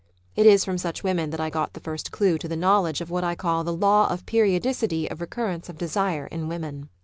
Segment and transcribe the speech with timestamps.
[0.35, 3.11] It is from such women that I got the first clue to the knowledge of
[3.11, 6.89] what I call the Law of Periodicity of Recurrence of desire in women.